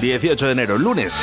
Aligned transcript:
18 0.00 0.46
de 0.46 0.52
enero, 0.52 0.78
lunes. 0.78 1.14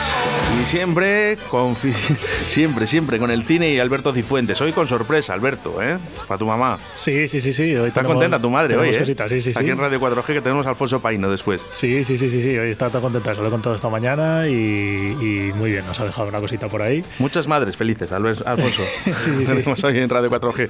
Y 0.61 0.65
siempre, 0.65 1.37
con, 1.49 1.75
siempre, 2.45 2.85
siempre 2.85 3.17
con 3.17 3.31
el 3.31 3.43
cine 3.43 3.73
y 3.73 3.79
Alberto 3.79 4.13
Cifuentes. 4.13 4.61
Hoy 4.61 4.71
con 4.71 4.85
sorpresa, 4.85 5.33
Alberto, 5.33 5.81
¿eh? 5.81 5.97
Para 6.27 6.37
tu 6.37 6.45
mamá. 6.45 6.77
Sí, 6.93 7.27
sí, 7.27 7.41
sí, 7.41 7.53
sí. 7.53 7.75
Hoy 7.75 7.87
está 7.87 8.03
contenta 8.03 8.39
tu 8.39 8.49
madre 8.49 8.77
hoy, 8.77 8.89
¿eh? 8.89 9.05
sí, 9.05 9.41
sí, 9.41 9.51
Aquí 9.55 9.69
en 9.71 9.77
Radio 9.79 9.99
4G 9.99 10.25
que 10.25 10.41
tenemos 10.41 10.65
a 10.67 10.69
Alfonso 10.69 11.01
Paino 11.01 11.29
después. 11.29 11.65
Sí, 11.71 12.03
sí, 12.03 12.17
sí, 12.17 12.29
sí, 12.29 12.41
sí. 12.41 12.57
Hoy 12.57 12.69
está 12.69 12.89
contenta. 12.89 13.33
Se 13.33 13.41
lo 13.41 13.47
he 13.47 13.51
contado 13.51 13.75
esta 13.75 13.89
mañana 13.89 14.47
y, 14.47 15.51
muy 15.55 15.71
bien. 15.71 15.85
Nos 15.87 15.99
ha 15.99 16.05
dejado 16.05 16.27
una 16.27 16.39
cosita 16.39 16.67
por 16.67 16.81
ahí. 16.81 17.03
Muchas 17.17 17.47
madres 17.47 17.75
felices, 17.75 18.11
Alfonso. 18.45 18.83
sí, 19.05 19.11
sí, 19.15 19.31
sí. 19.37 19.45
Tenemos 19.45 19.83
hoy 19.83 19.97
en 19.97 20.09
Radio 20.09 20.29
4G. 20.29 20.69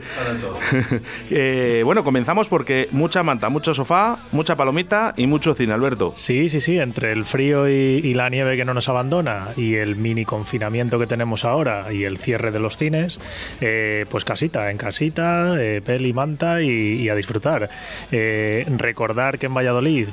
eh, 1.32 1.82
bueno, 1.84 2.04
comenzamos 2.04 2.48
porque 2.48 2.88
mucha 2.92 3.22
manta, 3.24 3.50
mucho 3.50 3.74
sofá, 3.74 4.20
mucha 4.32 4.56
palomita 4.56 5.14
y 5.18 5.28
mucho 5.28 5.54
cine, 5.54 5.74
Alberto. 5.74 6.12
Sí, 6.14 6.48
sí, 6.48 6.62
sí. 6.62 6.80
Entre 6.80 7.12
el 7.12 7.26
frío 7.26 7.68
y 7.68 7.97
y, 8.04 8.14
la 8.14 8.30
nieve 8.30 8.58
que 8.58 8.66
no 8.66 8.74
nos 8.74 8.90
abandona 8.90 9.50
y 9.56 9.76
el 9.76 9.96
mini 9.96 10.26
confinamiento 10.26 11.00
que 11.00 11.08
tenemos 11.08 11.46
ahora 11.46 11.94
y 11.94 12.04
el 12.04 12.18
cierre 12.18 12.52
de 12.52 12.60
los 12.60 12.78
cines, 12.78 13.20
eh, 13.62 14.06
pues 14.10 14.26
casita, 14.26 14.72
en 14.72 14.78
casita, 14.78 15.56
eh, 15.62 15.82
peli, 15.84 16.14
manta 16.14 16.62
y, 16.62 17.08
a 17.10 17.16
disfrutar. 17.16 17.70
Eh, 18.12 18.66
recordar 18.78 19.40
que 19.40 19.46
en 19.46 19.54
Valladolid 19.54 20.10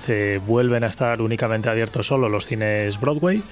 vuelven 0.46 0.84
a 0.84 0.88
estar 0.88 1.20
únicamente 1.20 1.68
abiertos 1.68 2.06
solo 2.06 2.28
los 2.28 2.46
cines 2.46 3.00
Broadway. 3.00 3.42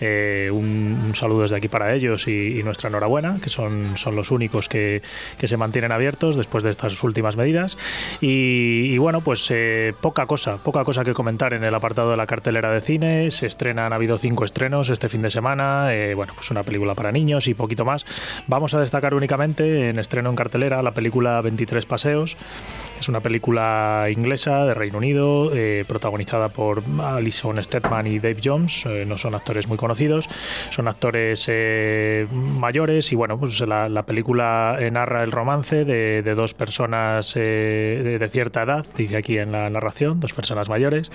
Un, 0.00 1.12
saludo 1.14 1.42
desde 1.42 1.56
aquí 1.56 1.68
para 1.68 1.94
ellos 1.94 2.26
y, 2.28 2.62
nuestra 2.62 2.88
enhorabuena, 2.88 3.38
que 3.40 3.48
son, 3.48 3.96
son 3.96 4.16
los 4.16 4.30
únicos 4.30 4.68
que, 4.68 5.02
que, 5.38 5.46
se 5.46 5.56
mantienen 5.56 5.92
abiertos 5.92 6.36
después 6.36 6.64
de 6.64 6.70
estas 6.70 7.02
últimas 7.02 7.36
medidas. 7.36 7.76
Y, 8.20 8.92
y 8.92 8.98
bueno, 8.98 9.20
pues 9.20 9.52
poca 10.00 10.26
cosa, 10.26 10.56
poca 10.58 10.84
cosa 10.84 11.04
que 11.04 11.12
comentar 11.12 11.52
en 11.52 11.64
el 11.64 11.74
apartado 11.74 12.10
de 12.10 12.16
la 12.16 12.26
cartelera 12.26 12.72
de 12.72 12.80
cine. 12.80 13.30
Se 13.30 13.46
estrena 13.46 13.75
han 13.78 13.92
habido 13.92 14.18
cinco 14.18 14.44
estrenos 14.44 14.90
este 14.90 15.08
fin 15.08 15.22
de 15.22 15.30
semana, 15.30 15.94
eh, 15.94 16.14
bueno, 16.14 16.32
pues 16.34 16.50
una 16.50 16.62
película 16.62 16.94
para 16.94 17.12
niños 17.12 17.46
y 17.48 17.54
poquito 17.54 17.84
más. 17.84 18.04
Vamos 18.46 18.74
a 18.74 18.80
destacar 18.80 19.14
únicamente 19.14 19.88
en 19.88 19.98
estreno 19.98 20.30
en 20.30 20.36
cartelera 20.36 20.82
la 20.82 20.92
película 20.92 21.40
23 21.40 21.86
Paseos. 21.86 22.36
Es 22.98 23.08
una 23.08 23.20
película 23.20 24.06
inglesa 24.10 24.64
de 24.64 24.74
Reino 24.74 24.98
Unido, 24.98 25.50
eh, 25.54 25.84
protagonizada 25.86 26.48
por 26.48 26.82
Alison 27.02 27.62
Steadman 27.62 28.06
y 28.06 28.18
Dave 28.18 28.40
Jones. 28.42 28.86
Eh, 28.86 29.04
no 29.06 29.18
son 29.18 29.34
actores 29.34 29.68
muy 29.68 29.76
conocidos, 29.76 30.28
son 30.70 30.88
actores 30.88 31.50
mayores 32.32 33.12
y 33.12 33.16
bueno, 33.16 33.38
pues 33.38 33.60
la, 33.60 34.02
película 34.06 34.78
narra 34.92 35.22
el 35.24 35.32
romance 35.32 35.84
de, 35.84 36.22
dos 36.34 36.54
personas 36.54 37.34
de, 37.34 38.18
de, 38.18 38.28
cierta 38.28 38.62
edad, 38.62 38.86
dice 38.96 39.16
aquí 39.16 39.38
en 39.38 39.52
la 39.52 39.68
narración, 39.70 40.20
dos 40.20 40.32
personas 40.32 40.68
mayores, 40.68 41.10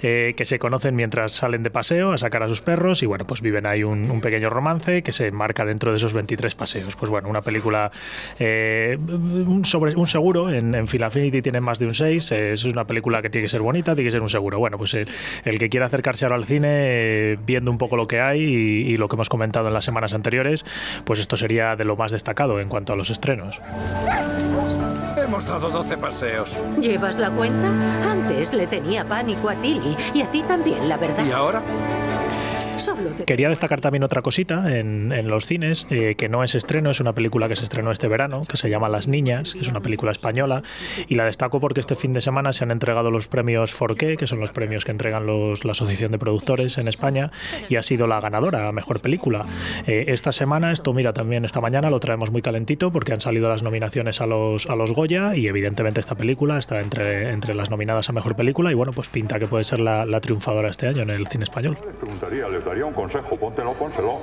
que 0.00 0.44
se 0.44 0.58
conocen 0.58 0.94
mientras 0.94 1.32
salen 1.32 1.62
de 1.62 1.70
paseo 1.70 2.03
a 2.12 2.18
sacar 2.18 2.42
a 2.42 2.48
sus 2.48 2.62
perros 2.62 3.02
y 3.02 3.06
bueno, 3.06 3.24
pues 3.24 3.40
viven 3.40 3.66
ahí 3.66 3.84
un, 3.84 4.20
pequeño 4.20 4.48
romance 4.48 5.02
que 5.02 5.12
se 5.12 5.26
enmarca 5.26 5.64
dentro 5.64 5.90
de 5.90 5.98
esos 5.98 6.12
23 6.12 6.54
paseos. 6.54 6.96
Pues 6.96 7.10
bueno, 7.10 7.28
una 7.28 7.42
película 7.42 7.90
eh, 8.38 8.96
un, 8.98 9.64
sobre, 9.64 9.94
un 9.96 10.06
seguro, 10.06 10.50
en, 10.50 10.74
en 10.74 10.86
Phil 10.86 11.02
Affinity 11.02 11.42
tiene 11.42 11.60
más 11.60 11.78
de 11.78 11.86
un 11.86 11.94
6, 11.94 12.32
eh, 12.32 12.52
es 12.52 12.64
una 12.64 12.84
película 12.86 13.22
que 13.22 13.30
tiene 13.30 13.44
que 13.44 13.48
ser 13.48 13.62
bonita, 13.62 13.94
tiene 13.94 14.08
que 14.08 14.12
ser 14.12 14.22
un 14.22 14.28
seguro. 14.28 14.58
Bueno, 14.58 14.78
pues 14.78 14.94
el, 14.94 15.58
que 15.58 15.68
quiera 15.68 15.86
acercarse 15.86 16.24
ahora 16.24 16.36
al 16.36 16.44
cine 16.44 16.68
eh, 16.70 17.38
viendo 17.44 17.70
un 17.70 17.78
poco 17.78 17.96
lo 17.96 18.06
que 18.08 18.20
hay 18.20 18.40
y, 18.42 18.96
lo 18.96 19.08
que 19.08 19.16
hemos 19.16 19.28
comentado 19.28 19.68
en 19.68 19.74
las 19.74 19.84
semanas 19.84 20.14
anteriores, 20.14 20.64
pues 21.04 21.18
esto 21.18 21.36
sería 21.36 21.76
de 21.76 21.84
lo 21.84 21.96
más 21.96 22.12
destacado 22.12 22.60
en 22.60 22.68
cuanto 22.68 22.92
a 22.92 22.96
los 22.96 23.10
estrenos. 23.10 23.60
Hemos 25.24 25.46
dado 25.46 25.70
12 25.70 25.96
paseos. 25.96 26.54
¿Llevas 26.78 27.18
la 27.18 27.30
cuenta? 27.30 27.68
Antes 28.10 28.52
le 28.52 28.66
tenía 28.66 29.06
pánico 29.06 29.48
a 29.48 29.54
Tilly 29.54 29.96
y 30.12 30.20
a 30.20 30.26
ti 30.26 30.42
también, 30.42 30.86
la 30.86 30.98
verdad. 30.98 31.24
¿Y 31.24 31.30
ahora? 31.30 31.62
Quería 33.26 33.48
destacar 33.48 33.80
también 33.80 34.02
otra 34.02 34.22
cosita 34.22 34.78
en, 34.78 35.28
los 35.28 35.46
cines, 35.46 35.86
eh, 35.90 36.14
que 36.16 36.28
no 36.28 36.44
es 36.44 36.54
estreno, 36.54 36.90
es 36.90 37.00
una 37.00 37.12
película 37.12 37.48
que 37.48 37.56
se 37.56 37.64
estrenó 37.64 37.90
este 37.92 38.08
verano, 38.08 38.42
que 38.48 38.56
se 38.56 38.68
llama 38.68 38.88
Las 38.88 39.08
Niñas, 39.08 39.54
es 39.54 39.68
una 39.68 39.80
película 39.80 40.12
española, 40.12 40.62
y 41.08 41.14
la 41.14 41.24
destaco 41.24 41.60
porque 41.60 41.80
este 41.80 41.94
fin 41.94 42.12
de 42.12 42.20
semana 42.20 42.52
se 42.52 42.64
han 42.64 42.70
entregado 42.70 43.10
los 43.10 43.28
premios 43.28 43.72
Forqué, 43.72 44.16
que 44.16 44.26
son 44.26 44.40
los 44.40 44.52
premios 44.52 44.84
que 44.84 44.90
entregan 44.90 45.26
los, 45.26 45.64
la 45.64 45.72
Asociación 45.72 46.12
de 46.12 46.18
Productores 46.18 46.78
en 46.78 46.88
España, 46.88 47.30
y 47.68 47.76
ha 47.76 47.82
sido 47.82 48.06
la 48.06 48.20
ganadora 48.20 48.68
a 48.68 48.72
Mejor 48.72 49.00
Película. 49.00 49.46
Eh, 49.86 50.06
esta 50.08 50.32
semana, 50.32 50.72
esto 50.72 50.92
mira 50.92 51.12
también 51.12 51.44
esta 51.44 51.60
mañana, 51.60 51.90
lo 51.90 52.00
traemos 52.00 52.30
muy 52.30 52.42
calentito 52.42 52.90
porque 52.90 53.12
han 53.12 53.20
salido 53.20 53.48
las 53.48 53.62
nominaciones 53.62 54.20
a 54.20 54.26
los, 54.26 54.68
a 54.68 54.76
los 54.76 54.92
Goya, 54.92 55.36
y 55.36 55.46
evidentemente 55.46 56.00
esta 56.00 56.14
película 56.16 56.58
está 56.58 56.80
entre, 56.80 57.30
entre 57.30 57.54
las 57.54 57.70
nominadas 57.70 58.08
a 58.08 58.12
Mejor 58.12 58.36
Película, 58.36 58.70
y 58.70 58.74
bueno, 58.74 58.92
pues 58.92 59.08
pinta 59.08 59.38
que 59.38 59.46
puede 59.46 59.64
ser 59.64 59.80
la, 59.80 60.04
la 60.06 60.20
triunfadora 60.20 60.68
este 60.68 60.88
año 60.88 61.02
en 61.02 61.10
el 61.10 61.26
cine 61.28 61.44
español 61.44 61.78
daría 62.64 62.86
un 62.86 62.94
consejo, 62.94 63.36
póntelo, 63.36 63.74
pónselo. 63.74 64.20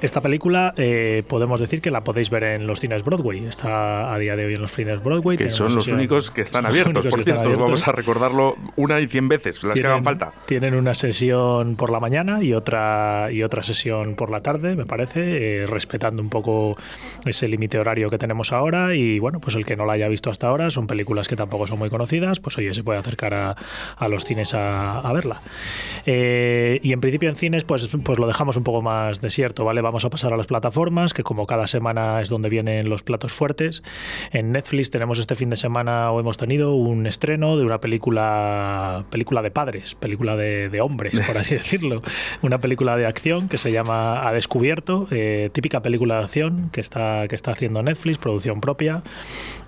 Esta 0.00 0.20
película 0.20 0.74
eh, 0.76 1.24
podemos 1.28 1.58
decir 1.58 1.80
que 1.80 1.90
la 1.90 2.04
podéis 2.04 2.30
ver 2.30 2.44
en 2.44 2.68
los 2.68 2.78
cines 2.78 3.02
Broadway. 3.02 3.44
Está 3.46 4.14
a 4.14 4.18
día 4.18 4.36
de 4.36 4.46
hoy 4.46 4.54
en 4.54 4.62
los 4.62 4.70
cines 4.70 5.02
Broadway. 5.02 5.36
Que 5.36 5.50
son 5.50 5.74
los 5.74 5.88
únicos 5.88 6.30
que 6.30 6.42
están 6.42 6.66
abiertos, 6.66 7.06
por 7.08 7.24
cierto. 7.24 7.50
Vamos 7.56 7.88
a 7.88 7.92
recordarlo 7.92 8.56
una 8.76 9.00
y 9.00 9.08
cien 9.08 9.28
veces, 9.28 9.64
las 9.64 9.78
que 9.78 9.84
hagan 9.84 10.04
falta. 10.04 10.32
Tienen 10.46 10.74
una 10.74 10.94
sesión 10.94 11.74
por 11.74 11.90
la 11.90 11.98
mañana 11.98 12.44
y 12.44 12.54
otra, 12.54 13.30
y 13.32 13.42
otra 13.42 13.64
sesión 13.64 14.14
por 14.14 14.30
la 14.30 14.40
tarde, 14.40 14.76
me 14.76 14.86
parece, 14.86 15.62
eh, 15.62 15.66
respetando 15.66 16.22
un 16.22 16.28
poco 16.28 16.76
ese 17.24 17.48
límite 17.48 17.80
horario 17.80 18.08
que 18.08 18.18
tenemos 18.18 18.52
ahora. 18.52 18.94
Y 18.94 19.18
bueno, 19.18 19.40
pues 19.40 19.56
el 19.56 19.64
que 19.64 19.74
no 19.74 19.84
la 19.84 19.94
haya 19.94 20.06
visto 20.06 20.30
hasta 20.30 20.46
ahora, 20.46 20.70
son 20.70 20.86
películas 20.86 21.26
que 21.26 21.34
tampoco 21.34 21.66
son 21.66 21.80
muy 21.80 21.90
conocidas, 21.90 22.38
pues 22.38 22.56
oye, 22.56 22.72
se 22.72 22.84
puede 22.84 23.00
acercar 23.00 23.34
a, 23.34 23.56
a 23.96 24.08
los 24.08 24.24
cines 24.24 24.54
a, 24.54 25.00
a 25.00 25.12
verla. 25.12 25.40
Eh, 26.06 26.78
y 26.84 26.92
en 26.92 27.00
principio 27.00 27.28
en 27.28 27.34
cines, 27.34 27.64
pues, 27.64 27.88
pues 28.04 28.18
lo 28.20 28.28
dejamos 28.28 28.56
un 28.56 28.62
poco 28.62 28.80
más 28.80 29.20
desierto, 29.20 29.64
¿vale? 29.64 29.82
Vamos 29.88 30.04
a 30.04 30.10
pasar 30.10 30.34
a 30.34 30.36
las 30.36 30.46
plataformas, 30.46 31.14
que 31.14 31.22
como 31.22 31.46
cada 31.46 31.66
semana 31.66 32.20
es 32.20 32.28
donde 32.28 32.50
vienen 32.50 32.90
los 32.90 33.02
platos 33.02 33.32
fuertes. 33.32 33.82
En 34.32 34.52
Netflix 34.52 34.90
tenemos 34.90 35.18
este 35.18 35.34
fin 35.34 35.48
de 35.48 35.56
semana 35.56 36.12
o 36.12 36.20
hemos 36.20 36.36
tenido 36.36 36.74
un 36.74 37.06
estreno 37.06 37.56
de 37.56 37.64
una 37.64 37.80
película, 37.80 39.06
película 39.08 39.40
de 39.40 39.50
padres, 39.50 39.94
película 39.94 40.36
de, 40.36 40.80
hombres, 40.82 41.18
por 41.26 41.38
así 41.38 41.54
decirlo. 41.62 42.02
Una 42.42 42.60
película 42.60 42.98
de 42.98 43.06
acción 43.06 43.48
que 43.48 43.56
se 43.56 43.72
llama 43.72 44.28
A 44.28 44.32
Descubierto, 44.34 45.08
eh, 45.10 45.48
típica 45.52 45.80
película 45.80 46.18
de 46.18 46.24
acción 46.24 46.68
que 46.70 46.82
está, 46.82 47.26
que 47.26 47.34
está 47.34 47.52
haciendo 47.52 47.82
Netflix, 47.82 48.18
producción 48.18 48.60
propia. 48.60 49.02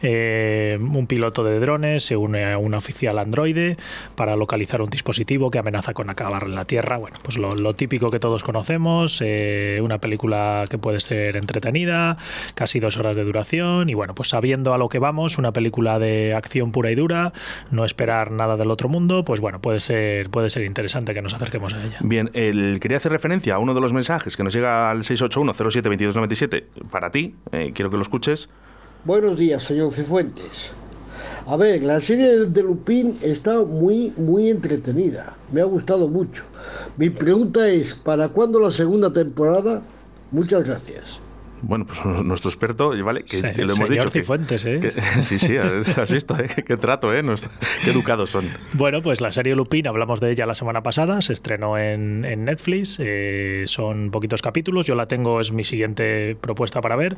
Eh, 0.02 0.78
un 0.78 1.06
piloto 1.06 1.44
de 1.44 1.58
drones 1.60 2.04
se 2.04 2.16
une 2.16 2.52
a 2.52 2.58
un 2.58 2.74
oficial 2.74 3.18
androide 3.18 3.78
para 4.16 4.36
localizar 4.36 4.82
un 4.82 4.90
dispositivo 4.90 5.50
que 5.50 5.58
amenaza 5.58 5.94
con 5.94 6.10
acabar 6.10 6.42
en 6.42 6.54
la 6.54 6.66
Tierra. 6.66 6.98
Bueno, 6.98 7.16
pues 7.22 7.38
lo, 7.38 7.70
típico 7.74 8.10
que 8.10 8.18
todos 8.18 8.42
conocemos, 8.42 9.22
eh, 9.24 9.80
una 9.82 9.98
película 9.98 10.09
película 10.10 10.64
que 10.68 10.76
puede 10.76 10.98
ser 10.98 11.36
entretenida, 11.36 12.18
casi 12.56 12.80
dos 12.80 12.96
horas 12.96 13.14
de 13.14 13.22
duración 13.22 13.88
y 13.88 13.94
bueno, 13.94 14.12
pues 14.12 14.30
sabiendo 14.30 14.74
a 14.74 14.78
lo 14.78 14.88
que 14.88 14.98
vamos, 14.98 15.38
una 15.38 15.52
película 15.52 16.00
de 16.00 16.34
acción 16.34 16.72
pura 16.72 16.90
y 16.90 16.96
dura, 16.96 17.32
no 17.70 17.84
esperar 17.84 18.32
nada 18.32 18.56
del 18.56 18.72
otro 18.72 18.88
mundo, 18.88 19.24
pues 19.24 19.40
bueno, 19.40 19.60
puede 19.60 19.78
ser, 19.78 20.28
puede 20.30 20.50
ser 20.50 20.64
interesante 20.64 21.14
que 21.14 21.22
nos 21.22 21.32
acerquemos 21.34 21.74
a 21.74 21.84
ella. 21.84 21.98
Bien, 22.00 22.28
el, 22.34 22.80
quería 22.80 22.96
hacer 22.96 23.12
referencia 23.12 23.54
a 23.54 23.60
uno 23.60 23.72
de 23.72 23.80
los 23.80 23.92
mensajes 23.92 24.36
que 24.36 24.42
nos 24.42 24.52
llega 24.52 24.90
al 24.90 25.04
681-07-2297 25.04 26.64
para 26.90 27.12
ti, 27.12 27.36
eh, 27.52 27.70
quiero 27.72 27.88
que 27.88 27.96
lo 27.96 28.02
escuches. 28.02 28.48
Buenos 29.04 29.38
días, 29.38 29.62
señor 29.62 29.92
Cifuentes. 29.92 30.72
A 31.46 31.56
ver, 31.56 31.82
la 31.82 32.00
serie 32.00 32.46
de 32.46 32.62
Lupin 32.62 33.16
está 33.22 33.60
muy, 33.60 34.12
muy 34.16 34.50
entretenida. 34.50 35.36
Me 35.52 35.60
ha 35.60 35.64
gustado 35.64 36.08
mucho. 36.08 36.44
Mi 36.96 37.10
pregunta 37.10 37.68
es, 37.68 37.94
¿para 37.94 38.28
cuándo 38.28 38.60
la 38.60 38.70
segunda 38.70 39.12
temporada? 39.12 39.82
Muchas 40.30 40.64
gracias. 40.64 41.29
Bueno, 41.62 41.86
pues 41.86 42.04
nuestro 42.24 42.50
experto, 42.50 42.92
¿vale? 43.04 43.22
Que, 43.24 43.40
que 43.40 43.62
lo 43.64 43.72
hemos 43.72 43.76
señor 43.76 43.88
dicho. 43.90 44.04
que- 44.10 44.20
Cifuentes, 44.20 44.64
¿eh? 44.64 44.78
que- 44.80 45.00
sí, 45.22 45.38
sí, 45.38 45.56
has 45.96 46.10
visto, 46.10 46.36
¿eh? 46.38 46.46
Qué, 46.54 46.62
qué 46.64 46.76
trato, 46.76 47.14
¿eh? 47.14 47.22
Nos- 47.22 47.46
qué 47.84 47.90
educados 47.90 48.30
son. 48.30 48.48
Bueno, 48.72 49.02
pues 49.02 49.20
la 49.20 49.32
serie 49.32 49.54
Lupin, 49.54 49.86
hablamos 49.88 50.20
de 50.20 50.30
ella 50.32 50.46
la 50.46 50.54
semana 50.54 50.82
pasada, 50.82 51.20
se 51.22 51.32
estrenó 51.32 51.78
en, 51.78 52.24
en 52.24 52.44
Netflix, 52.44 52.98
eh, 53.00 53.64
son 53.66 54.10
poquitos 54.10 54.42
capítulos, 54.42 54.86
yo 54.86 54.94
la 54.94 55.06
tengo, 55.06 55.40
es 55.40 55.52
mi 55.52 55.64
siguiente 55.64 56.36
propuesta 56.40 56.80
para 56.80 56.96
ver. 56.96 57.16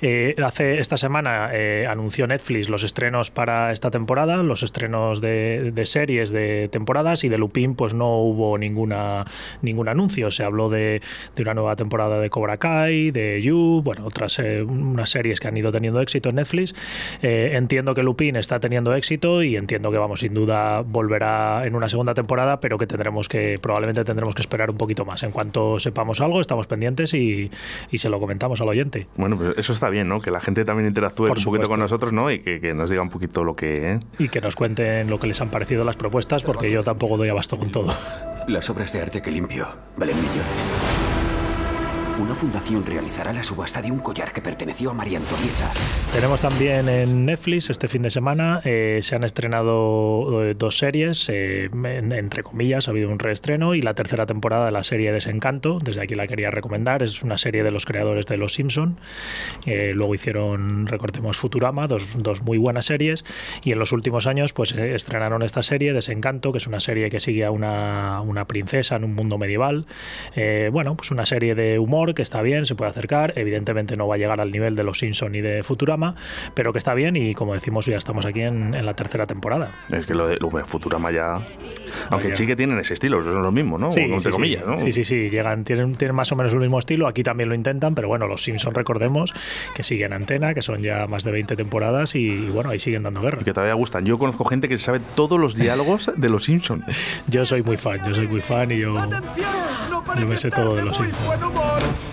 Eh, 0.00 0.34
hace 0.44 0.78
esta 0.80 0.96
semana 0.96 1.50
eh, 1.52 1.86
anunció 1.88 2.26
Netflix 2.26 2.68
los 2.68 2.82
estrenos 2.82 3.30
para 3.30 3.72
esta 3.72 3.90
temporada, 3.90 4.42
los 4.42 4.62
estrenos 4.62 5.20
de, 5.20 5.70
de 5.72 5.86
series 5.86 6.30
de 6.30 6.68
temporadas 6.68 7.24
y 7.24 7.28
de 7.28 7.38
Lupin 7.38 7.74
pues 7.74 7.94
no 7.94 8.18
hubo 8.18 8.58
ninguna 8.58 9.24
ningún 9.62 9.88
anuncio, 9.88 10.30
se 10.30 10.44
habló 10.44 10.68
de, 10.68 11.00
de 11.36 11.42
una 11.42 11.54
nueva 11.54 11.76
temporada 11.76 12.20
de 12.20 12.30
Cobra 12.30 12.56
Kai, 12.56 13.10
de 13.10 13.40
You, 13.42 13.71
bueno, 13.80 14.04
otras 14.04 14.38
eh, 14.40 14.62
unas 14.62 15.08
series 15.08 15.40
que 15.40 15.48
han 15.48 15.56
ido 15.56 15.72
teniendo 15.72 16.00
éxito 16.00 16.28
en 16.28 16.34
Netflix. 16.36 16.74
Eh, 17.22 17.52
entiendo 17.54 17.94
que 17.94 18.02
Lupin 18.02 18.36
está 18.36 18.60
teniendo 18.60 18.94
éxito 18.94 19.42
y 19.42 19.56
entiendo 19.56 19.90
que 19.90 19.98
vamos 19.98 20.20
sin 20.20 20.34
duda 20.34 20.82
volverá 20.82 21.64
en 21.64 21.74
una 21.74 21.88
segunda 21.88 22.12
temporada, 22.12 22.60
pero 22.60 22.76
que 22.76 22.86
tendremos 22.86 23.28
que 23.28 23.58
probablemente 23.60 24.04
tendremos 24.04 24.34
que 24.34 24.42
esperar 24.42 24.70
un 24.70 24.76
poquito 24.76 25.04
más. 25.04 25.22
En 25.22 25.30
cuanto 25.30 25.78
sepamos 25.78 26.20
algo, 26.20 26.40
estamos 26.40 26.66
pendientes 26.66 27.14
y, 27.14 27.50
y 27.90 27.98
se 27.98 28.08
lo 28.08 28.18
comentamos 28.20 28.60
al 28.60 28.68
oyente. 28.68 29.06
Bueno, 29.16 29.36
pues 29.38 29.54
eso 29.56 29.72
está 29.72 29.88
bien, 29.88 30.08
¿no? 30.08 30.20
Que 30.20 30.30
la 30.30 30.40
gente 30.40 30.64
también 30.64 30.88
interactúe 30.88 31.28
Por 31.28 31.38
un 31.38 31.44
poquito 31.44 31.66
supuesto. 31.66 31.70
con 31.70 31.80
nosotros, 31.80 32.12
¿no? 32.12 32.30
Y 32.30 32.40
que, 32.40 32.60
que 32.60 32.74
nos 32.74 32.90
diga 32.90 33.02
un 33.02 33.10
poquito 33.10 33.44
lo 33.44 33.54
que... 33.54 33.92
¿eh? 33.92 33.98
Y 34.18 34.28
que 34.28 34.40
nos 34.40 34.56
cuenten 34.56 35.08
lo 35.08 35.20
que 35.20 35.26
les 35.28 35.40
han 35.40 35.50
parecido 35.50 35.84
las 35.84 35.96
propuestas, 35.96 36.42
porque 36.42 36.70
yo 36.70 36.82
tampoco 36.82 37.16
doy 37.16 37.28
abasto 37.28 37.58
con 37.58 37.70
todo. 37.70 37.94
Las 38.48 38.68
obras 38.70 38.92
de 38.92 39.00
arte 39.00 39.22
que 39.22 39.30
limpio 39.30 39.68
valen 39.96 40.16
millones. 40.16 41.01
Una 42.22 42.36
fundación 42.36 42.86
realizará 42.86 43.32
la 43.32 43.42
subasta 43.42 43.82
de 43.82 43.90
un 43.90 43.98
collar 43.98 44.32
que 44.32 44.40
perteneció 44.40 44.90
a 44.90 44.94
María 44.94 45.18
Antonieta. 45.18 45.72
Tenemos 46.12 46.40
también 46.40 46.88
en 46.88 47.26
Netflix 47.26 47.68
este 47.68 47.88
fin 47.88 48.02
de 48.02 48.10
semana, 48.10 48.60
eh, 48.64 49.00
se 49.02 49.16
han 49.16 49.24
estrenado 49.24 50.44
eh, 50.44 50.54
dos 50.56 50.78
series, 50.78 51.28
eh, 51.28 51.64
en- 51.72 52.12
entre 52.12 52.44
comillas, 52.44 52.86
ha 52.86 52.92
habido 52.92 53.10
un 53.10 53.18
reestreno 53.18 53.74
y 53.74 53.82
la 53.82 53.94
tercera 53.94 54.24
temporada 54.24 54.66
de 54.66 54.70
la 54.72 54.84
serie 54.84 55.10
Desencanto, 55.10 55.80
desde 55.82 56.00
aquí 56.00 56.14
la 56.14 56.28
quería 56.28 56.52
recomendar, 56.52 57.02
es 57.02 57.22
una 57.24 57.38
serie 57.38 57.64
de 57.64 57.72
los 57.72 57.86
creadores 57.86 58.26
de 58.26 58.36
Los 58.36 58.52
Simpson, 58.54 58.98
Eh, 59.66 59.92
luego 59.94 60.14
hicieron, 60.14 60.86
recordemos, 60.86 61.36
Futurama, 61.36 61.86
dos, 61.88 62.08
dos 62.18 62.42
muy 62.42 62.58
buenas 62.58 62.86
series 62.86 63.24
y 63.64 63.72
en 63.72 63.78
los 63.80 63.90
últimos 63.92 64.26
años 64.28 64.52
pues 64.52 64.72
eh, 64.72 64.94
estrenaron 64.94 65.42
esta 65.42 65.62
serie 65.64 65.92
Desencanto, 65.92 66.52
que 66.52 66.58
es 66.58 66.66
una 66.68 66.78
serie 66.80 67.10
que 67.10 67.18
sigue 67.20 67.44
a 67.44 67.50
una, 67.50 68.20
una 68.20 68.46
princesa 68.46 68.96
en 68.96 69.04
un 69.04 69.14
mundo 69.14 69.38
medieval, 69.38 69.86
bueno, 70.70 70.96
pues 70.96 71.10
una 71.10 71.26
serie 71.26 71.54
de 71.54 71.78
humor 71.78 72.11
que 72.14 72.22
está 72.22 72.42
bien, 72.42 72.66
se 72.66 72.74
puede 72.74 72.90
acercar, 72.90 73.32
evidentemente 73.36 73.96
no 73.96 74.06
va 74.06 74.16
a 74.16 74.18
llegar 74.18 74.40
al 74.40 74.50
nivel 74.50 74.76
de 74.76 74.84
Los 74.84 74.98
Simpson 74.98 75.32
ni 75.32 75.40
de 75.40 75.62
Futurama, 75.62 76.14
pero 76.54 76.72
que 76.72 76.78
está 76.78 76.94
bien 76.94 77.16
y 77.16 77.34
como 77.34 77.54
decimos 77.54 77.86
ya 77.86 77.96
estamos 77.96 78.26
aquí 78.26 78.42
en, 78.42 78.72
la 78.84 78.94
tercera 78.94 79.26
temporada. 79.26 79.72
Es 79.90 80.06
que 80.06 80.14
lo 80.14 80.28
de 80.28 80.64
Futurama 80.64 81.10
ya... 81.10 81.44
Aunque 82.10 82.36
sí 82.36 82.46
que 82.46 82.56
tienen 82.56 82.78
ese 82.78 82.94
estilo, 82.94 83.20
eso 83.20 83.30
es 83.30 83.36
lo 83.36 83.52
mismo, 83.52 83.78
¿no? 83.78 83.90
Sí, 83.90 84.00
Entre 84.00 84.18
sí, 84.20 84.26
sí. 84.26 84.30
comillas, 84.30 84.66
¿no? 84.66 84.78
Sí, 84.78 84.92
sí, 84.92 85.04
sí, 85.04 85.30
llegan, 85.30 85.64
tienen, 85.64 85.94
tienen 85.94 86.14
más 86.16 86.30
o 86.32 86.36
menos 86.36 86.52
el 86.52 86.58
mismo 86.60 86.78
estilo, 86.78 87.06
aquí 87.06 87.22
también 87.22 87.48
lo 87.48 87.54
intentan, 87.54 87.94
pero 87.94 88.08
bueno, 88.08 88.26
los 88.26 88.42
Simpsons 88.42 88.76
recordemos 88.76 89.32
que 89.74 89.82
siguen 89.82 90.12
antena, 90.12 90.54
que 90.54 90.62
son 90.62 90.82
ya 90.82 91.06
más 91.06 91.24
de 91.24 91.32
20 91.32 91.56
temporadas 91.56 92.14
y, 92.14 92.28
y 92.28 92.46
bueno, 92.50 92.70
ahí 92.70 92.78
siguen 92.78 93.02
dando 93.02 93.20
guerra. 93.20 93.38
Y 93.40 93.44
que 93.44 93.52
todavía 93.52 93.74
gustan. 93.74 94.04
Yo 94.04 94.18
conozco 94.18 94.44
gente 94.44 94.68
que 94.68 94.78
sabe 94.78 95.00
todos 95.14 95.38
los 95.40 95.54
diálogos 95.56 96.10
de 96.16 96.28
los 96.28 96.44
Simpsons. 96.44 96.84
Yo 97.28 97.46
soy 97.46 97.62
muy 97.62 97.76
fan, 97.76 98.00
yo 98.06 98.14
soy 98.14 98.26
muy 98.28 98.40
fan 98.40 98.70
y 98.72 98.78
yo, 98.78 98.94
yo 100.18 100.26
me 100.26 100.36
sé 100.36 100.50
todo 100.50 100.76
de 100.76 100.82
los 100.84 100.96
Simpsons. 100.96 102.11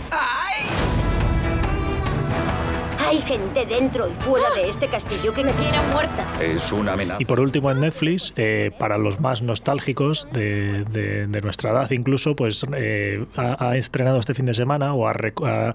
Hay 3.09 3.17
gente 3.21 3.65
dentro 3.65 4.07
y 4.07 4.13
fuera 4.13 4.45
de 4.55 4.69
este 4.69 4.87
castillo 4.87 5.33
que 5.33 5.43
me 5.43 5.51
quiera 5.53 5.81
muerta. 5.91 6.27
Es 6.43 6.71
una 6.71 6.93
amenaza. 6.93 7.17
Y 7.19 7.25
por 7.25 7.39
último 7.39 7.71
en 7.71 7.79
Netflix, 7.79 8.33
eh, 8.37 8.69
para 8.77 8.99
los 8.99 9.19
más 9.19 9.41
nostálgicos 9.41 10.27
de, 10.31 10.83
de- 10.85 11.25
de 11.25 11.41
nuestra 11.41 11.71
edad 11.71 11.89
incluso, 11.89 12.35
pues 12.35 12.63
eh, 12.75 13.25
ha, 13.35 13.69
ha 13.69 13.77
estrenado 13.77 14.19
este 14.19 14.35
fin 14.35 14.45
de 14.45 14.53
semana 14.53 14.93
o 14.93 15.07
ha, 15.07 15.13
ha- 15.45 15.73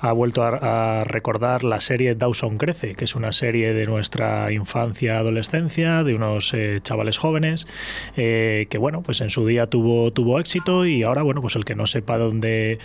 ha 0.00 0.12
vuelto 0.12 0.44
a, 0.44 1.00
a 1.00 1.04
recordar 1.04 1.64
la 1.64 1.80
serie 1.80 2.14
Dawson 2.14 2.58
Crece, 2.58 2.94
que 2.94 3.06
es 3.06 3.16
una 3.16 3.32
serie 3.32 3.74
de 3.74 3.86
nuestra 3.86 4.52
infancia, 4.52 5.18
adolescencia, 5.18 6.04
de 6.04 6.14
unos 6.14 6.54
eh, 6.54 6.78
chavales 6.84 7.18
jóvenes, 7.18 7.66
eh, 8.16 8.68
que 8.70 8.78
bueno, 8.78 9.02
pues 9.02 9.20
en 9.20 9.30
su 9.30 9.44
día 9.44 9.66
tuvo, 9.66 10.12
tuvo 10.12 10.38
éxito 10.38 10.86
y 10.86 11.02
ahora, 11.02 11.22
bueno, 11.22 11.40
pues 11.42 11.56
el 11.56 11.64
que 11.64 11.74
no 11.74 11.86
sepa 11.88 12.18
dónde, 12.18 12.78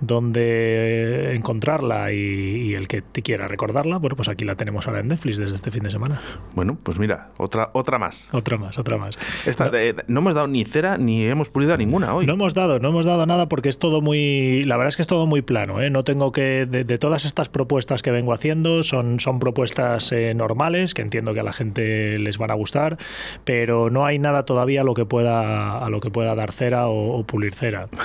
dónde 0.00 1.34
encontrarla 1.34 2.10
y, 2.12 2.16
y 2.16 2.74
el 2.74 2.88
que 2.88 3.02
te 3.02 3.20
quiera 3.20 3.33
recordarla, 3.36 3.98
bueno, 3.98 4.16
pues 4.16 4.28
aquí 4.28 4.44
la 4.44 4.54
tenemos 4.56 4.86
ahora 4.86 5.00
en 5.00 5.08
Netflix 5.08 5.36
desde 5.36 5.56
este 5.56 5.70
fin 5.70 5.82
de 5.82 5.90
semana. 5.90 6.20
Bueno, 6.54 6.78
pues 6.82 6.98
mira, 6.98 7.30
otra, 7.38 7.70
otra 7.72 7.98
más. 7.98 8.28
Otra 8.32 8.56
más, 8.58 8.78
otra 8.78 8.96
más. 8.96 9.18
Esta, 9.46 9.70
eh, 9.74 9.94
no 10.08 10.20
hemos 10.20 10.34
dado 10.34 10.46
ni 10.48 10.64
cera 10.64 10.96
ni 10.98 11.24
hemos 11.26 11.48
pulido 11.48 11.74
a 11.74 11.76
ninguna 11.76 12.14
hoy. 12.14 12.26
No 12.26 12.34
hemos 12.34 12.54
dado, 12.54 12.78
no 12.78 12.88
hemos 12.88 13.04
dado 13.04 13.26
nada 13.26 13.48
porque 13.48 13.68
es 13.68 13.78
todo 13.78 14.00
muy, 14.00 14.64
la 14.64 14.76
verdad 14.76 14.88
es 14.88 14.96
que 14.96 15.02
es 15.02 15.08
todo 15.08 15.26
muy 15.26 15.42
plano. 15.42 15.80
¿eh? 15.82 15.90
No 15.90 16.04
tengo 16.04 16.32
que, 16.32 16.66
de, 16.66 16.84
de 16.84 16.98
todas 16.98 17.24
estas 17.24 17.48
propuestas 17.48 18.02
que 18.02 18.10
vengo 18.10 18.32
haciendo, 18.32 18.82
son, 18.82 19.20
son 19.20 19.38
propuestas 19.38 20.12
eh, 20.12 20.34
normales 20.34 20.94
que 20.94 21.02
entiendo 21.02 21.34
que 21.34 21.40
a 21.40 21.44
la 21.44 21.52
gente 21.52 22.18
les 22.18 22.38
van 22.38 22.50
a 22.50 22.54
gustar, 22.54 22.98
pero 23.44 23.90
no 23.90 24.06
hay 24.06 24.18
nada 24.18 24.44
todavía 24.44 24.82
a 24.82 24.84
lo 24.84 24.94
que 24.94 25.04
pueda, 25.06 25.78
a 25.78 25.88
lo 25.90 26.00
que 26.00 26.10
pueda 26.10 26.34
dar 26.34 26.52
cera 26.52 26.88
o, 26.88 27.18
o 27.18 27.24
pulir 27.24 27.54
cera. 27.54 27.88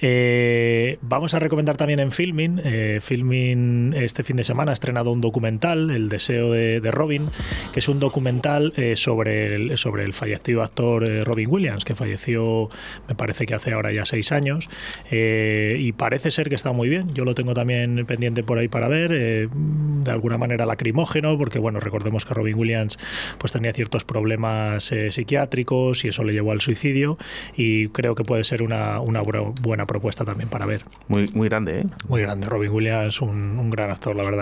Eh, 0.00 0.98
vamos 1.02 1.34
a 1.34 1.40
recomendar 1.40 1.76
también 1.76 1.98
en 1.98 2.12
Filmin. 2.12 2.60
eh, 2.64 3.00
Filmin 3.02 3.94
este 3.94 4.22
fin 4.22 4.36
de 4.36 4.44
semana 4.48 4.72
ha 4.72 4.74
estrenado 4.74 5.12
un 5.12 5.20
documental, 5.20 5.90
El 5.90 6.08
deseo 6.08 6.50
de, 6.50 6.80
de 6.80 6.90
Robin, 6.90 7.26
que 7.72 7.80
es 7.80 7.88
un 7.88 7.98
documental 7.98 8.72
eh, 8.76 8.96
sobre, 8.96 9.54
el, 9.54 9.76
sobre 9.76 10.04
el 10.04 10.14
fallecido 10.14 10.62
actor 10.62 11.04
eh, 11.04 11.22
Robin 11.22 11.48
Williams, 11.50 11.84
que 11.84 11.94
falleció, 11.94 12.70
me 13.08 13.14
parece 13.14 13.44
que 13.44 13.54
hace 13.54 13.72
ahora 13.72 13.92
ya 13.92 14.04
seis 14.06 14.32
años, 14.32 14.68
eh, 15.10 15.76
y 15.78 15.92
parece 15.92 16.30
ser 16.30 16.48
que 16.48 16.54
está 16.54 16.72
muy 16.72 16.88
bien. 16.88 17.14
Yo 17.14 17.24
lo 17.24 17.34
tengo 17.34 17.52
también 17.52 18.06
pendiente 18.06 18.42
por 18.42 18.58
ahí 18.58 18.68
para 18.68 18.88
ver, 18.88 19.12
eh, 19.14 19.48
de 19.52 20.10
alguna 20.10 20.38
manera 20.38 20.64
lacrimógeno, 20.64 21.36
porque 21.36 21.58
bueno, 21.58 21.78
recordemos 21.78 22.24
que 22.24 22.32
Robin 22.32 22.56
Williams 22.56 22.98
pues 23.38 23.52
tenía 23.52 23.72
ciertos 23.72 24.04
problemas 24.04 24.90
eh, 24.92 25.12
psiquiátricos 25.12 26.04
y 26.04 26.08
eso 26.08 26.24
le 26.24 26.32
llevó 26.32 26.52
al 26.52 26.62
suicidio, 26.62 27.18
y 27.54 27.88
creo 27.88 28.14
que 28.14 28.24
puede 28.24 28.44
ser 28.44 28.62
una, 28.62 29.00
una 29.00 29.20
buena 29.20 29.84
propuesta 29.86 30.24
también 30.24 30.48
para 30.48 30.64
ver. 30.64 30.84
Muy, 31.08 31.28
muy 31.34 31.48
grande, 31.48 31.80
¿eh? 31.80 31.86
Muy 32.08 32.22
grande, 32.22 32.46
Robin 32.46 32.70
Williams, 32.70 33.20
un, 33.20 33.58
un 33.58 33.68
gran 33.68 33.90
actor, 33.90 34.16
la 34.16 34.24
verdad. 34.24 34.37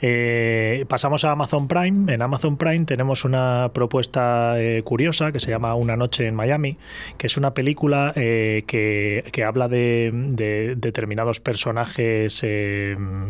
Eh, 0.00 0.84
pasamos 0.88 1.24
a 1.24 1.32
Amazon 1.32 1.68
Prime. 1.68 2.12
En 2.12 2.22
Amazon 2.22 2.56
Prime 2.56 2.84
tenemos 2.84 3.24
una 3.24 3.70
propuesta 3.72 4.60
eh, 4.60 4.82
curiosa 4.82 5.32
que 5.32 5.40
se 5.40 5.50
llama 5.50 5.74
Una 5.74 5.96
noche 5.96 6.26
en 6.26 6.34
Miami, 6.34 6.76
que 7.16 7.26
es 7.26 7.36
una 7.36 7.54
película 7.54 8.12
eh, 8.16 8.64
que, 8.66 9.44
habla 9.44 9.68
de, 9.68 10.10
de 10.12 10.74
determinados 10.76 11.40
personajes 11.40 12.44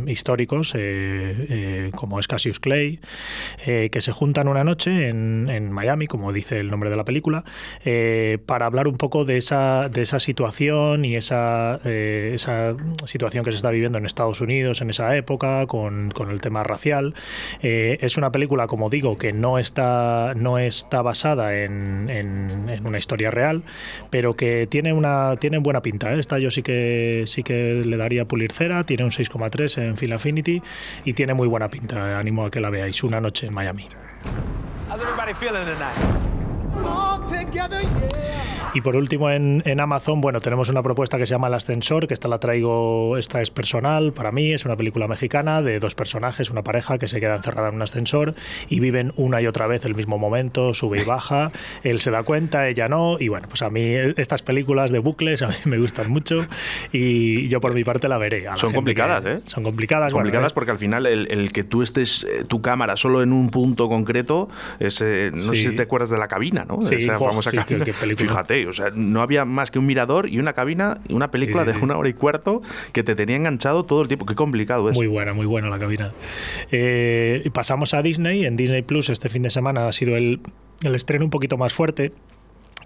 históricos, 0.07 0.75
como 1.95 2.19
es 2.19 2.27
Cassius 2.27 2.59
Clay, 2.61 2.99
que 3.65 4.01
se 4.01 4.13
juntan 4.13 4.49
una 4.49 4.65
noche 4.65 5.09
en, 5.09 5.71
Miami, 5.71 6.07
como 6.07 6.33
dice 6.33 6.59
el 6.59 6.69
nombre 6.71 6.91
de 6.91 6.97
la 6.97 7.05
película, 7.05 7.45
para 8.47 8.67
hablar 8.67 8.89
un 8.89 8.97
poco 8.97 9.25
de 9.25 9.37
esa, 9.37 9.89
de 9.89 10.07
situación 10.07 11.05
y 11.05 11.15
esa, 11.15 11.77
esa 11.85 12.75
situación 13.05 13.45
que 13.45 13.53
se 13.53 13.57
está 13.57 13.71
viviendo 13.71 13.99
en 13.99 14.07
Estados 14.07 14.41
Unidos 14.41 14.81
en 14.81 14.91
esa 14.91 15.17
época 15.17 15.67
con, 15.67 15.78
con 16.15 16.31
el 16.31 16.41
tema 16.41 16.63
racial. 16.65 17.15
Eh, 17.63 17.99
es 18.01 18.17
una 18.17 18.31
película, 18.33 18.67
como 18.67 18.91
digo, 18.91 19.17
que 19.19 19.33
no 19.33 19.59
está, 19.59 20.33
no 20.37 20.59
está 20.59 21.03
basada 21.03 21.57
en, 21.59 22.09
en- 22.11 22.69
en 22.69 22.87
una 22.87 22.99
historia 22.99 23.31
real, 23.31 23.63
pero 24.11 24.35
que 24.37 24.67
tiene 24.67 24.93
una 24.93 25.37
tiene 25.37 25.59
buena 25.59 25.81
pinta. 25.83 26.13
¿eh? 26.15 26.19
Esta 26.21 26.39
yo 26.39 26.51
sí 26.51 26.63
que 26.63 27.25
sí 27.27 27.43
que 27.43 27.83
le 27.85 27.97
daría 27.97 28.25
pulir 28.25 28.53
cera, 28.53 28.85
tiene 28.85 29.05
un 29.05 29.11
6,3 29.11 29.83
en 29.83 29.97
Film 29.97 30.15
Affinity 30.15 30.63
y 31.05 31.13
tiene 31.13 31.35
muy 31.35 31.49
buena 31.49 31.69
pinta. 31.69 32.19
Animo 32.19 32.45
a 32.45 32.51
que 32.51 32.61
la 32.61 32.71
veáis. 32.71 33.03
Una 33.03 33.21
noche 33.21 33.47
en 33.47 33.55
Miami. 33.55 33.87
How's 34.89 35.01
everybody 35.03 35.33
feeling 35.35 35.65
tonight? 35.65 35.97
All 36.85 37.21
together, 37.23 37.81
yeah. 37.83 38.58
Y 38.75 38.81
por 38.83 38.97
último 38.97 39.31
en, 39.31 39.63
en 39.65 39.81
Amazon, 39.81 40.21
bueno, 40.21 40.41
tenemos 40.41 40.69
una 40.69 40.83
propuesta 40.83 41.17
que 41.17 41.27
se 41.27 41.31
llama 41.33 41.49
El 41.49 41.55
Ascensor, 41.55 42.07
que 42.07 42.15
esta 42.15 42.29
la 42.29 42.39
traigo, 42.39 43.17
esta 43.17 43.41
es 43.41 43.51
personal 43.51 44.13
para 44.13 44.31
mí, 44.31 44.53
es 44.53 44.65
una 44.67 44.77
película 44.77 45.09
mexicana 45.09 45.63
de 45.63 45.81
dos 45.81 45.95
personajes, 45.95 46.51
una 46.51 46.63
pareja 46.63 46.99
que 46.99 47.09
se 47.09 47.19
queda 47.19 47.37
encerrada 47.37 47.69
en 47.71 47.77
un 47.77 47.83
ascensor 47.83 48.35
y 48.69 48.81
viven 48.81 49.13
una 49.17 49.41
y 49.41 49.47
otra 49.47 49.67
vez 49.67 49.85
el 49.87 49.95
mismo 49.95 50.19
momento, 50.19 50.75
sube 50.75 51.01
y 51.01 51.05
baja, 51.05 51.51
él 51.83 52.01
se 52.01 52.11
da 52.11 52.23
cuenta, 52.25 52.69
ella 52.69 52.89
no, 52.89 53.17
y 53.19 53.29
bueno, 53.29 53.49
pues 53.49 53.63
a 53.63 53.71
mí 53.71 53.83
estas 54.17 54.43
películas 54.43 54.91
de 54.93 54.99
bucles 54.99 55.43
a 55.43 55.49
mí 55.49 55.55
me 55.65 55.79
gustan 55.79 56.11
mucho 56.11 56.47
y 56.93 57.49
yo 57.49 57.61
por 57.61 57.73
mi 57.75 57.85
parte 57.85 58.07
la 58.09 58.19
veré. 58.19 58.43
La 58.43 58.57
Son 58.57 58.73
complicadas, 58.73 59.25
que- 59.25 59.33
¿eh? 59.33 59.39
Son 59.45 59.65
complicadas, 59.65 60.13
complicadas 60.13 60.53
eh, 60.53 60.55
porque 60.55 60.71
al 60.73 60.79
final 60.79 61.07
el, 61.07 61.27
el 61.31 61.53
que 61.53 61.65
tú 61.65 61.83
estés 61.83 62.25
eh, 62.25 62.45
tu 62.47 62.61
cámara 62.61 62.97
solo 62.97 63.23
en 63.23 63.33
un 63.33 63.49
punto 63.51 63.89
concreto 63.89 64.49
es 64.79 65.01
eh, 65.01 65.31
no 65.33 65.39
sé 65.41 65.55
si 65.55 65.75
te 65.75 65.83
acuerdas 65.83 66.11
de 66.11 66.19
la 66.19 66.29
cabina 66.29 66.65
no 66.69 66.83
Sí, 66.83 66.97
esa 66.97 67.19
famosa 67.19 67.51
sí, 67.51 67.57
cabina 67.57 67.85
fíjate 67.85 68.58
o 68.67 68.73
sea, 68.73 68.91
no 68.95 69.23
había 69.23 69.45
más 69.45 69.71
que 69.71 69.79
un 69.79 69.87
mirador 69.87 70.29
y 70.29 70.39
una 70.39 70.53
cabina 70.53 70.99
y 71.09 71.15
una 71.15 71.31
película 71.31 71.65
Sí, 71.65 71.73
de 71.73 71.79
una 71.79 71.97
hora 71.97 72.09
y 72.09 72.15
cuarto 72.15 72.63
que 72.93 73.03
te 73.03 73.15
tenía 73.15 73.37
enganchado 73.37 73.85
todo 73.85 74.03
el 74.03 74.09
tiempo. 74.09 74.27
Qué 74.27 74.35
complicado 74.35 74.91
es. 74.91 74.97
Muy 74.97 75.07
buena, 75.07 75.33
muy 75.33 75.47
buena 75.47 75.69
la 75.69 75.79
cabina. 75.79 76.13
Eh, 76.71 77.49
pasamos 77.53 77.95
a 77.95 78.03
Disney. 78.03 78.45
En 78.45 78.57
Disney 78.57 78.83
Plus 78.83 79.11
este 79.11 79.29
fin 79.29 79.43
de 79.43 79.51
semana 79.51 79.89
ha 79.89 79.93
sido 79.93 80.17
el, 80.17 80.41
el 80.83 80.95
estreno 80.95 81.25
un 81.25 81.31
poquito 81.31 81.57
más 81.57 81.73
fuerte 81.73 82.13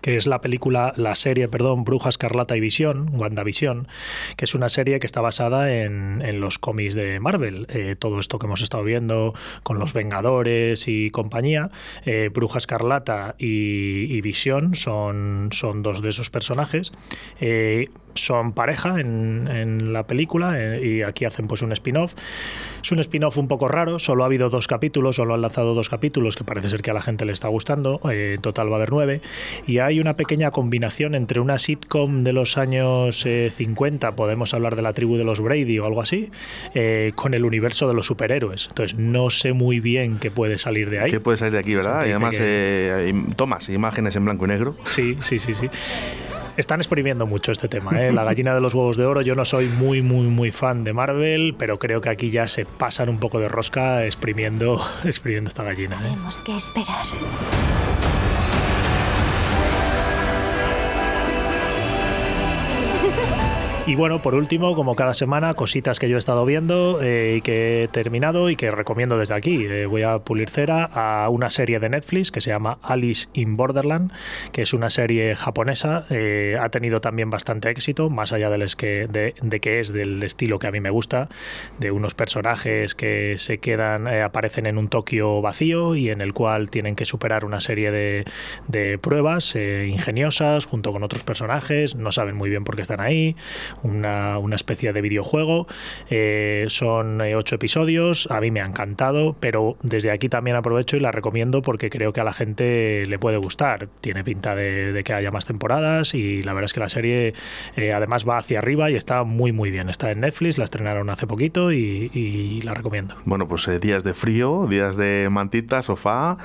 que 0.02 0.16
es 0.16 0.26
la 0.26 0.40
película, 0.40 0.92
la 0.96 1.16
serie, 1.16 1.48
perdón, 1.48 1.84
Bruja 1.84 2.08
Escarlata 2.08 2.56
y 2.56 2.60
Visión, 2.60 3.10
WandaVision, 3.14 3.88
que 4.36 4.44
es 4.44 4.54
una 4.54 4.68
serie 4.68 5.00
que 5.00 5.06
está 5.06 5.20
basada 5.20 5.72
en, 5.72 6.20
en 6.22 6.40
los 6.40 6.58
cómics 6.58 6.94
de 6.94 7.20
Marvel. 7.20 7.66
Eh, 7.70 7.96
todo 7.98 8.20
esto 8.20 8.38
que 8.38 8.46
hemos 8.46 8.62
estado 8.62 8.84
viendo 8.84 9.34
con 9.62 9.78
los 9.78 9.92
Vengadores 9.92 10.88
y 10.88 11.10
compañía. 11.10 11.70
Eh, 12.04 12.30
Bruja 12.32 12.58
Escarlata 12.58 13.36
y, 13.38 14.20
Visión 14.22 14.76
son, 14.76 15.48
son 15.52 15.82
dos 15.82 16.02
de 16.02 16.10
esos 16.10 16.30
personajes. 16.30 16.92
Eh, 17.40 17.88
son 18.14 18.52
pareja 18.52 19.00
en, 19.00 19.92
la 19.92 20.06
película 20.06 20.58
y 20.80 21.02
aquí 21.02 21.24
hacen 21.24 21.48
pues 21.48 21.62
un 21.62 21.72
spin-off. 21.72 22.14
Es 22.82 22.92
un 22.92 22.98
spin-off 22.98 23.38
un 23.38 23.48
poco 23.48 23.68
raro, 23.68 23.98
solo 23.98 24.22
ha 24.22 24.26
habido 24.26 24.50
dos 24.50 24.68
capítulos, 24.68 25.16
solo 25.16 25.34
han 25.34 25.42
lanzado 25.42 25.74
dos 25.74 25.88
capítulos 25.88 26.36
que 26.36 26.44
parece 26.44 26.68
ser 26.68 26.82
que 26.82 26.90
a 26.90 26.94
la 26.94 27.00
gente 27.00 27.24
le 27.24 27.32
está 27.32 27.48
gustando, 27.48 28.00
en 28.10 28.40
total 28.40 28.68
va 28.68 28.74
a 28.74 28.76
haber 28.76 28.90
nueve, 28.90 29.22
y 29.66 29.78
hay 29.78 29.91
una 30.00 30.14
pequeña 30.16 30.50
combinación 30.50 31.14
entre 31.14 31.40
una 31.40 31.58
sitcom 31.58 32.24
de 32.24 32.32
los 32.32 32.58
años 32.58 33.24
eh, 33.26 33.52
50, 33.56 34.14
podemos 34.16 34.54
hablar 34.54 34.76
de 34.76 34.82
la 34.82 34.92
tribu 34.92 35.16
de 35.16 35.24
los 35.24 35.40
Brady 35.40 35.78
o 35.78 35.86
algo 35.86 36.00
así, 36.02 36.30
eh, 36.74 37.12
con 37.14 37.34
el 37.34 37.44
universo 37.44 37.88
de 37.88 37.94
los 37.94 38.06
superhéroes. 38.06 38.66
Entonces 38.68 38.98
no 38.98 39.30
sé 39.30 39.52
muy 39.52 39.80
bien 39.80 40.18
qué 40.18 40.30
puede 40.30 40.58
salir 40.58 40.90
de 40.90 41.00
ahí. 41.00 41.10
¿Qué 41.10 41.20
puede 41.20 41.36
salir 41.38 41.52
de 41.54 41.58
aquí, 41.60 41.74
verdad? 41.74 42.06
Y 42.06 42.10
además, 42.10 42.36
que- 42.36 42.42
eh, 42.88 42.92
hay- 42.92 43.34
tomas 43.34 43.68
imágenes 43.68 44.16
en 44.16 44.24
blanco 44.24 44.44
y 44.44 44.48
negro. 44.48 44.76
Sí, 44.84 45.16
sí, 45.20 45.38
sí, 45.38 45.54
sí. 45.54 45.68
Están 46.58 46.80
exprimiendo 46.80 47.26
mucho 47.26 47.50
este 47.50 47.66
tema, 47.66 47.98
¿eh? 48.02 48.12
la 48.12 48.24
gallina 48.24 48.54
de 48.54 48.60
los 48.60 48.74
huevos 48.74 48.98
de 48.98 49.06
oro. 49.06 49.22
Yo 49.22 49.34
no 49.34 49.46
soy 49.46 49.68
muy, 49.68 50.02
muy, 50.02 50.26
muy 50.26 50.52
fan 50.52 50.84
de 50.84 50.92
Marvel, 50.92 51.54
pero 51.58 51.78
creo 51.78 52.02
que 52.02 52.10
aquí 52.10 52.30
ya 52.30 52.46
se 52.46 52.66
pasan 52.66 53.08
un 53.08 53.18
poco 53.18 53.40
de 53.40 53.48
rosca 53.48 54.04
exprimiendo, 54.04 54.78
exprimiendo 55.04 55.48
esta 55.48 55.62
gallina. 55.62 55.96
¿eh? 55.96 56.02
Tenemos 56.10 56.40
que 56.40 56.54
esperar. 56.54 57.06
Y 63.84 63.96
bueno, 63.96 64.22
por 64.22 64.36
último, 64.36 64.76
como 64.76 64.94
cada 64.94 65.12
semana, 65.12 65.54
cositas 65.54 65.98
que 65.98 66.08
yo 66.08 66.14
he 66.14 66.18
estado 66.20 66.46
viendo 66.46 67.00
eh, 67.02 67.34
y 67.38 67.40
que 67.40 67.82
he 67.82 67.88
terminado 67.88 68.48
y 68.48 68.54
que 68.54 68.70
recomiendo 68.70 69.18
desde 69.18 69.34
aquí. 69.34 69.66
Eh, 69.66 69.86
voy 69.86 70.02
a 70.02 70.20
pulir 70.20 70.50
cera 70.50 70.84
a 70.84 71.28
una 71.30 71.50
serie 71.50 71.80
de 71.80 71.88
Netflix 71.88 72.30
que 72.30 72.40
se 72.40 72.50
llama 72.50 72.78
Alice 72.80 73.28
in 73.32 73.56
Borderland, 73.56 74.12
que 74.52 74.62
es 74.62 74.72
una 74.72 74.88
serie 74.88 75.34
japonesa. 75.34 76.04
eh, 76.10 76.56
ha 76.60 76.68
tenido 76.68 77.00
también 77.00 77.28
bastante 77.28 77.70
éxito, 77.70 78.08
más 78.08 78.32
allá 78.32 78.50
del 78.50 78.64
que, 78.76 79.08
de, 79.08 79.60
que 79.60 79.80
es 79.80 79.92
del 79.92 80.22
estilo 80.22 80.60
que 80.60 80.68
a 80.68 80.70
mí 80.70 80.78
me 80.78 80.90
gusta, 80.90 81.28
de 81.80 81.90
unos 81.90 82.14
personajes 82.14 82.94
que 82.94 83.36
se 83.36 83.58
quedan, 83.58 84.06
aparecen 84.06 84.66
en 84.66 84.78
un 84.78 84.88
Tokio 84.88 85.42
vacío 85.42 85.96
y 85.96 86.10
en 86.10 86.20
el 86.20 86.34
cual 86.34 86.70
tienen 86.70 86.94
que 86.94 87.04
superar 87.04 87.44
una 87.44 87.60
serie 87.60 87.90
de, 87.90 88.24
de 88.68 88.96
pruebas 88.98 89.56
ingeniosas 89.56 90.66
junto 90.66 90.92
con 90.92 91.02
otros 91.02 91.24
personajes, 91.24 91.96
no 91.96 92.12
saben 92.12 92.36
muy 92.36 92.48
bien 92.48 92.62
por 92.62 92.76
qué 92.76 92.82
están 92.82 93.00
ahí, 93.00 93.34
una, 93.82 94.38
una 94.38 94.56
especie 94.56 94.92
de 94.92 95.00
videojuego. 95.00 95.66
Eh, 96.10 96.66
son 96.68 97.20
eh, 97.20 97.34
ocho 97.36 97.54
episodios, 97.54 98.28
a 98.30 98.40
mí 98.40 98.50
me 98.50 98.60
ha 98.60 98.66
encantado, 98.66 99.36
pero 99.40 99.76
desde 99.82 100.10
aquí 100.10 100.28
también 100.28 100.56
aprovecho 100.56 100.96
y 100.96 101.00
la 101.00 101.12
recomiendo 101.12 101.62
porque 101.62 101.90
creo 101.90 102.12
que 102.12 102.20
a 102.20 102.24
la 102.24 102.32
gente 102.32 103.04
le 103.06 103.18
puede 103.18 103.36
gustar. 103.36 103.88
Tiene 104.00 104.24
pinta 104.24 104.54
de, 104.54 104.92
de 104.92 105.04
que 105.04 105.12
haya 105.12 105.30
más 105.30 105.46
temporadas 105.46 106.14
y 106.14 106.42
la 106.42 106.52
verdad 106.52 106.66
es 106.66 106.72
que 106.72 106.80
la 106.80 106.88
serie 106.88 107.34
eh, 107.76 107.92
además 107.92 108.26
va 108.28 108.38
hacia 108.38 108.58
arriba 108.58 108.90
y 108.90 108.94
está 108.96 109.24
muy 109.24 109.52
muy 109.52 109.70
bien. 109.70 109.88
Está 109.88 110.10
en 110.10 110.20
Netflix, 110.20 110.58
la 110.58 110.64
estrenaron 110.64 111.10
hace 111.10 111.26
poquito 111.26 111.72
y, 111.72 112.10
y 112.12 112.60
la 112.62 112.74
recomiendo. 112.74 113.16
Bueno, 113.24 113.48
pues 113.48 113.66
eh, 113.68 113.78
días 113.78 114.04
de 114.04 114.14
frío, 114.14 114.66
días 114.68 114.96
de 114.96 115.28
mantita, 115.30 115.82
sofá, 115.82 116.36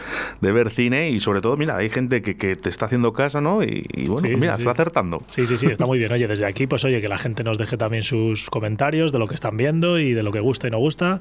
de 0.41 0.51
ver 0.51 0.69
cine 0.69 1.09
y 1.09 1.19
sobre 1.19 1.41
todo, 1.41 1.57
mira, 1.57 1.77
hay 1.77 1.89
gente 1.89 2.21
que, 2.21 2.37
que 2.37 2.55
te 2.55 2.69
está 2.69 2.85
haciendo 2.85 3.13
caso, 3.13 3.41
¿no? 3.41 3.63
Y, 3.63 3.85
y 3.93 4.05
bueno, 4.07 4.27
Sí, 4.27 4.31
pues 4.33 4.39
mira, 4.41 4.53
sí, 4.55 4.59
está 4.61 4.71
sí. 4.71 4.81
acertando. 4.81 5.23
Sí, 5.27 5.45
sí, 5.45 5.57
sí, 5.57 5.67
está 5.67 5.85
muy 5.85 5.99
bien. 5.99 6.11
Oye, 6.11 6.27
desde 6.27 6.45
aquí, 6.45 6.67
pues 6.67 6.83
oye, 6.85 7.01
que 7.01 7.07
la 7.09 7.16
gente 7.17 7.43
nos 7.43 7.57
deje 7.57 7.77
también 7.77 8.03
sus 8.03 8.49
comentarios 8.49 9.11
de 9.11 9.19
lo 9.19 9.27
que 9.27 9.35
están 9.35 9.57
viendo 9.57 9.99
y 9.99 10.13
de 10.13 10.23
lo 10.23 10.31
que 10.31 10.39
gusta 10.39 10.67
y 10.67 10.71
no 10.71 10.77
gusta, 10.79 11.19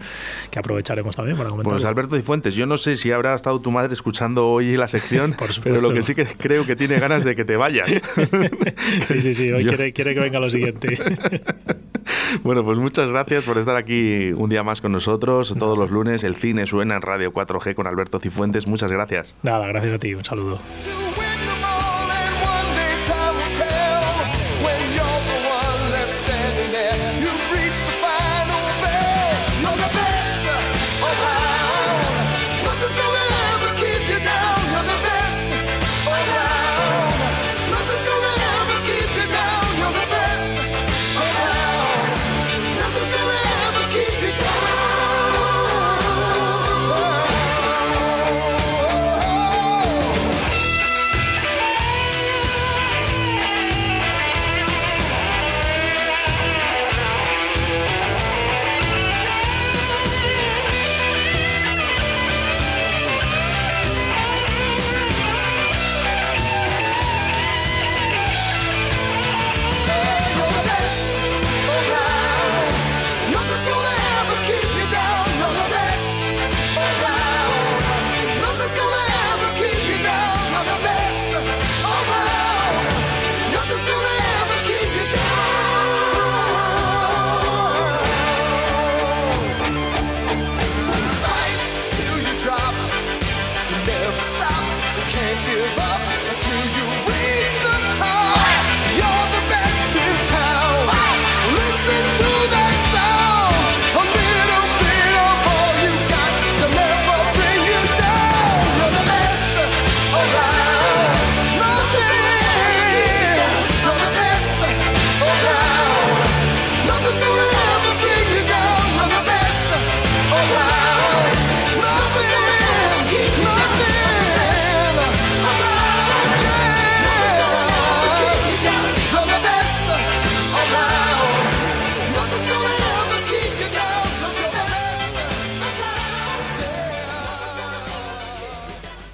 que 0.51 0.59
aprovecharemos 0.59 1.17
también 1.17 1.37
para 1.37 1.51
comentar. 1.51 1.73
Pues 1.73 1.85
Alberto 1.85 2.17
Cifuentes, 2.17 2.55
yo 2.55 2.67
no 2.67 2.77
sé 2.79 2.97
si 2.97 3.13
habrá 3.13 3.35
estado 3.35 3.61
tu 3.61 3.71
madre 3.71 3.93
escuchando 3.95 4.49
hoy 4.49 4.77
la 4.77 4.89
sección, 4.89 5.37
pero 5.63 5.81
lo 5.81 5.93
que 5.93 6.03
sí 6.03 6.15
que 6.15 6.27
creo 6.27 6.67
que 6.67 6.77
tiene 6.77 6.99
ganas 6.99 7.25
de 7.25 7.35
que 7.35 7.45
te 7.45 7.57
vayas. 7.57 7.91
sí, 9.07 9.21
sí, 9.21 9.35
sí, 9.35 9.51
hoy 9.53 9.65
Yo- 9.65 9.69
quiere, 9.69 9.93
quiere 9.93 10.15
que 10.15 10.21
venga 10.21 10.41
lo 10.41 10.51
siguiente. 10.51 10.99
Bueno, 12.43 12.65
pues 12.65 12.79
muchas 12.79 13.11
gracias 13.11 13.45
por 13.45 13.59
estar 13.59 13.75
aquí 13.77 14.33
un 14.37 14.49
día 14.49 14.63
más 14.63 14.81
con 14.81 14.93
nosotros. 14.93 15.55
Todos 15.59 15.77
los 15.77 15.91
lunes 15.91 16.23
el 16.23 16.37
cine 16.37 16.67
suena 16.67 16.97
en 16.97 17.03
Radio 17.03 17.33
4G 17.33 17.75
con 17.75 17.87
Alberto 17.87 18.21
Cifuentes. 18.21 18.67
Muchas 18.67 18.93
gracias. 18.93 19.35
Nada, 19.43 19.67
gracias 19.69 19.95
a 19.95 19.99
ti, 19.99 20.15
un 20.15 20.25
saludo. 20.25 20.61